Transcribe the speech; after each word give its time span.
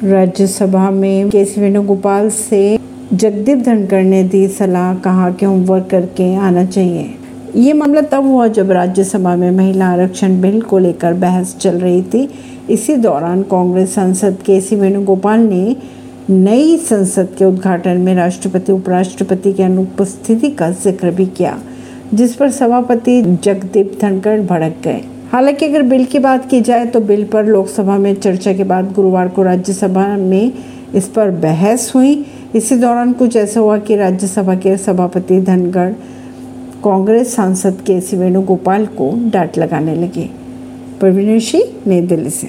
राज्यसभा 0.00 0.90
में 0.90 1.30
के 1.30 1.44
सी 1.44 1.60
वेणुगोपाल 1.60 2.28
से 2.30 2.78
जगदीप 3.12 3.58
धनखड़ 3.58 4.02
ने 4.02 4.22
दी 4.24 4.46
सलाह, 4.48 4.94
कहा 4.94 5.30
कि 5.30 5.46
होमवर्क 5.46 5.88
करके 5.90 6.34
आना 6.36 6.64
चाहिए। 6.64 7.14
ये 7.56 7.72
मामला 7.72 8.00
तब 8.02 8.26
हुआ 8.26 8.46
जब 8.48 8.70
राज्यसभा 8.70 9.34
में 9.36 9.50
महिला 9.50 9.86
आरक्षण 9.86 10.40
बिल 10.40 10.60
को 10.62 10.78
लेकर 10.78 11.14
बहस 11.14 11.56
चल 11.56 11.78
रही 11.78 12.02
थी। 12.04 12.28
इसी 12.70 12.96
दौरान 12.96 13.42
कांग्रेस 13.42 13.94
सांसद 13.94 14.38
के 14.46 14.60
सी 14.60 14.76
वेणुगोपाल 14.76 15.40
ने 15.40 15.76
नई 16.30 16.76
संसद 16.78 17.34
के 17.38 17.44
उद्घाटन 17.44 18.00
में 18.00 18.14
राष्ट्रपति, 18.14 18.72
उपराष्ट्रपति 18.72 19.52
की 19.52 19.62
अनुपस्थिति 19.62 20.50
का 20.50 20.70
ज़िक्र 20.72 21.10
भी 21.10 21.26
किया, 21.26 21.58
जिस 22.14 22.34
पर 22.34 22.50
सभापति 22.52 23.22
जगदीप 23.44 23.98
धनखड़ 24.02 24.40
भड़क 24.40 24.80
गए। 24.84 25.02
हालाँकि 25.32 25.66
अगर 25.66 25.82
बिल 25.82 26.04
की 26.04 26.18
बात 26.18 26.50
की 26.50 26.60
जाए 26.60 26.86
तो 26.86 27.00
बिल 27.00 27.24
पर 27.24 27.46
लोकसभा 27.46 27.96
में 27.98 28.14
चर्चा 28.14 28.52
के 28.52 28.64
बाद 28.64 28.92
गुरुवार 28.92 29.28
को 29.28 29.42
राज्यसभा 29.42 30.06
में 30.16 30.52
इस 30.94 31.08
पर 31.08 31.30
बहस 31.30 31.92
हुई। 31.94 32.26
इसी 32.54 32.76
दौरान 32.76 33.12
कुछ 33.12 33.36
ऐसा 33.36 33.60
हुआ 33.60 33.78
कि 33.78 33.96
राज्यसभा 33.96 34.54
के 34.54 34.76
सभापति 34.76 35.40
धनगढ़ 35.40 35.92
कांग्रेस 36.84 37.34
सांसद 37.34 37.80
के 37.86 38.00
सी 38.00 38.16
वेणुगोपाल 38.16 38.86
को 38.86 39.30
डांट 39.30 39.58
लगाने 39.58 39.94
लगे। 39.94 40.28
परवीन 41.00 41.38
सिंह 41.40 41.64
नई 41.86 42.00
दिल्ली 42.00 42.30
से। 42.30 42.48